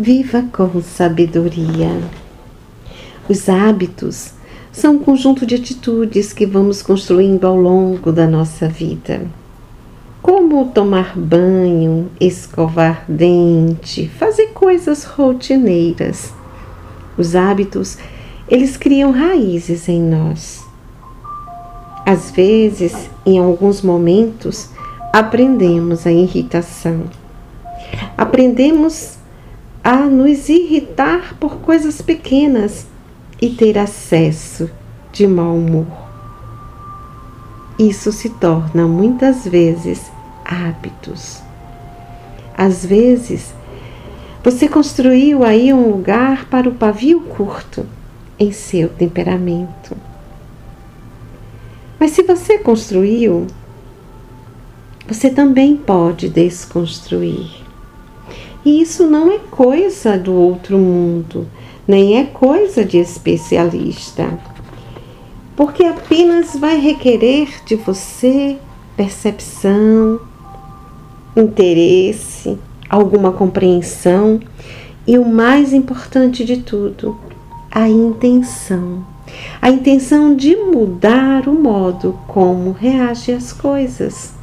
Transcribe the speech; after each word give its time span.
Viva 0.00 0.44
com 0.52 0.80
sabedoria. 0.80 1.90
Os 3.28 3.48
hábitos 3.48 4.30
são 4.70 4.94
um 4.94 4.98
conjunto 5.00 5.44
de 5.44 5.56
atitudes 5.56 6.32
que 6.32 6.46
vamos 6.46 6.80
construindo 6.82 7.44
ao 7.44 7.56
longo 7.56 8.12
da 8.12 8.24
nossa 8.24 8.68
vida. 8.68 9.26
Como 10.22 10.66
tomar 10.66 11.18
banho, 11.18 12.08
escovar 12.20 13.06
dente, 13.08 14.06
fazer 14.06 14.52
coisas 14.54 15.02
rotineiras. 15.02 16.32
Os 17.16 17.34
hábitos, 17.34 17.98
eles 18.48 18.76
criam 18.76 19.10
raízes 19.10 19.88
em 19.88 20.00
nós. 20.00 20.64
Às 22.06 22.30
vezes, 22.30 23.10
em 23.26 23.40
alguns 23.40 23.82
momentos, 23.82 24.70
aprendemos 25.12 26.06
a 26.06 26.12
irritação. 26.12 27.02
Aprendemos 28.16 29.17
a 29.82 29.96
nos 29.96 30.48
irritar 30.48 31.34
por 31.38 31.56
coisas 31.56 32.02
pequenas 32.02 32.86
e 33.40 33.50
ter 33.50 33.78
acesso 33.78 34.70
de 35.12 35.26
mau 35.26 35.56
humor. 35.56 35.86
Isso 37.78 38.10
se 38.10 38.30
torna 38.30 38.86
muitas 38.86 39.46
vezes 39.46 40.10
hábitos. 40.44 41.40
Às 42.56 42.84
vezes, 42.84 43.54
você 44.42 44.68
construiu 44.68 45.44
aí 45.44 45.72
um 45.72 45.90
lugar 45.90 46.46
para 46.46 46.68
o 46.68 46.74
pavio 46.74 47.20
curto 47.20 47.86
em 48.38 48.50
seu 48.50 48.88
temperamento. 48.88 49.96
Mas 52.00 52.12
se 52.12 52.22
você 52.22 52.58
construiu, 52.58 53.46
você 55.06 55.30
também 55.30 55.76
pode 55.76 56.28
desconstruir. 56.28 57.57
E 58.64 58.80
isso 58.80 59.06
não 59.06 59.30
é 59.30 59.38
coisa 59.50 60.18
do 60.18 60.32
outro 60.34 60.78
mundo, 60.78 61.48
nem 61.86 62.18
é 62.18 62.24
coisa 62.24 62.84
de 62.84 62.98
especialista, 62.98 64.38
porque 65.56 65.84
apenas 65.84 66.56
vai 66.56 66.78
requerer 66.78 67.48
de 67.64 67.76
você 67.76 68.58
percepção, 68.96 70.20
interesse, 71.36 72.58
alguma 72.88 73.32
compreensão 73.32 74.40
e 75.06 75.18
o 75.18 75.24
mais 75.24 75.72
importante 75.72 76.44
de 76.44 76.58
tudo, 76.58 77.16
a 77.70 77.88
intenção. 77.88 79.06
A 79.60 79.70
intenção 79.70 80.34
de 80.34 80.56
mudar 80.56 81.48
o 81.48 81.52
modo 81.52 82.18
como 82.26 82.72
reage 82.72 83.32
às 83.32 83.52
coisas. 83.52 84.37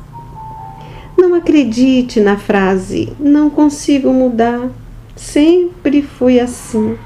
Acredite 1.37 2.21
na 2.21 2.37
frase 2.37 3.11
não 3.19 3.49
consigo 3.49 4.13
mudar. 4.13 4.69
Sempre 5.17 6.01
fui 6.01 6.39
assim. 6.39 6.97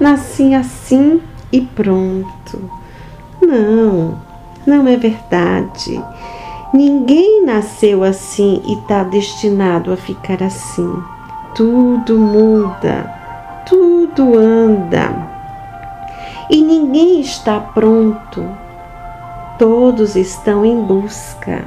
Nasci 0.00 0.52
assim 0.52 1.22
e 1.52 1.60
pronto. 1.60 2.70
Não, 3.40 4.20
não 4.66 4.88
é 4.88 4.96
verdade. 4.96 6.02
Ninguém 6.74 7.44
nasceu 7.46 8.02
assim 8.02 8.62
e 8.66 8.72
está 8.72 9.04
destinado 9.04 9.92
a 9.92 9.96
ficar 9.96 10.42
assim. 10.42 10.92
Tudo 11.54 12.18
muda, 12.18 13.14
tudo 13.64 14.36
anda. 14.36 15.30
E 16.50 16.60
ninguém 16.60 17.20
está 17.20 17.60
pronto. 17.60 18.44
Todos 19.56 20.16
estão 20.16 20.64
em 20.64 20.82
busca 20.82 21.64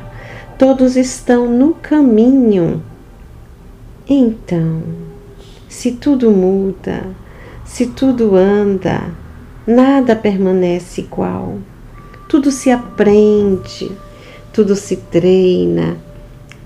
todos 0.58 0.96
estão 0.96 1.50
no 1.50 1.74
caminho. 1.74 2.84
Então, 4.08 4.84
se 5.68 5.92
tudo 5.92 6.32
muda, 6.32 7.06
se 7.66 7.88
tudo 7.88 8.36
anda, 8.36 9.12
nada 9.66 10.16
permanece 10.16 11.02
igual. 11.02 11.58
Tudo 12.28 12.52
se 12.52 12.70
aprende, 12.72 13.92
tudo 14.52 14.76
se 14.76 14.98
treina, 14.98 15.98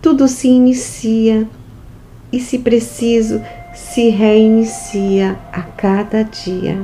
tudo 0.01 0.27
se 0.27 0.47
inicia 0.47 1.47
e, 2.31 2.39
se 2.39 2.59
preciso, 2.59 3.41
se 3.73 4.09
reinicia 4.09 5.37
a 5.51 5.61
cada 5.61 6.23
dia. 6.23 6.77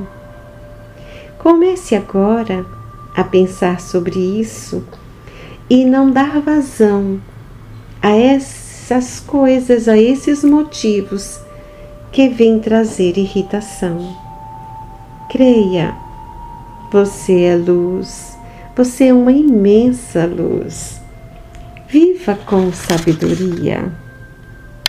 Comece 1.38 1.96
agora 1.96 2.66
a 3.16 3.24
pensar 3.24 3.82
sobre 3.82 4.20
isso 4.20 4.84
e 5.70 5.86
não 5.86 6.12
dar 6.12 6.40
vazão 6.42 7.22
a 8.02 8.10
essas 8.10 9.20
coisas, 9.20 9.88
a 9.88 9.98
esses 9.98 10.44
motivos 10.44 11.40
que 12.12 12.30
vêm 12.30 12.60
trazer 12.60 13.18
irritação. 13.18 14.16
Creia, 15.30 15.96
você 16.92 17.44
é 17.44 17.56
luz, 17.56 18.38
você 18.76 19.06
é 19.08 19.14
uma 19.14 19.32
imensa 19.32 20.26
luz. 20.26 21.02
Viva 21.88 22.36
com 22.46 22.72
sabedoria. 22.72 24.03